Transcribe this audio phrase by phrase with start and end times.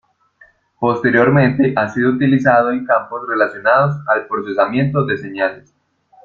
[0.79, 5.75] Posteriormente ha sido utilizado en campos relacionados al procesamiento de señales.